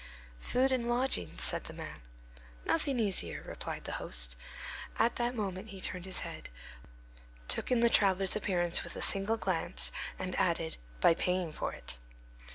[0.39, 2.01] "Food and lodging," said the man.
[2.65, 4.35] "Nothing easier," replied the host.
[4.97, 6.49] At that moment he turned his head,
[7.47, 11.99] took in the traveller's appearance with a single glance, and added, "By paying for it."